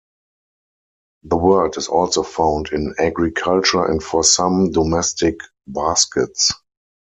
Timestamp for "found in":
2.23-2.95